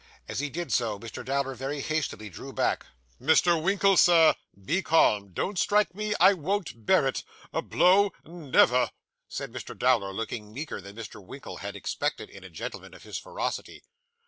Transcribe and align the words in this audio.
As 0.27 0.39
he 0.39 0.49
did 0.49 0.73
so, 0.73 0.97
Mr. 0.99 1.23
Dowler 1.23 1.53
very 1.53 1.79
hastily 1.79 2.27
drew 2.27 2.51
back. 2.51 2.87
'Mr. 3.21 3.61
Winkle, 3.61 3.97
Sir. 3.97 4.33
Be 4.59 4.81
calm. 4.81 5.31
Don't 5.31 5.59
strike 5.59 5.93
me. 5.93 6.15
I 6.19 6.33
won't 6.33 6.87
bear 6.87 7.05
it. 7.05 7.21
A 7.53 7.61
blow! 7.61 8.11
Never!' 8.25 8.89
said 9.27 9.51
Mr. 9.51 9.77
Dowler, 9.77 10.11
looking 10.11 10.51
meeker 10.53 10.81
than 10.81 10.95
Mr. 10.95 11.23
Winkle 11.23 11.57
had 11.57 11.75
expected 11.75 12.31
in 12.31 12.43
a 12.43 12.49
gentleman 12.49 12.95
of 12.95 13.03
his 13.03 13.19
ferocity. 13.19 13.83